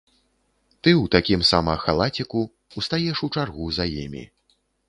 Ты 0.81 0.93
ў 1.03 1.05
такім 1.15 1.43
сама 1.51 1.75
халаціку 1.85 2.41
ўстаеш 2.81 3.17
у 3.29 3.33
чаргу 3.37 3.71
за 3.77 3.85
імі. 4.07 4.27